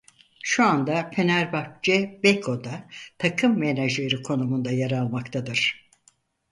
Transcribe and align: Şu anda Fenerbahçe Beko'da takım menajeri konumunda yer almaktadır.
Şu 0.43 0.63
anda 0.63 1.11
Fenerbahçe 1.15 2.19
Beko'da 2.23 2.87
takım 3.17 3.59
menajeri 3.59 4.23
konumunda 4.23 4.71
yer 4.71 4.91
almaktadır. 4.91 5.89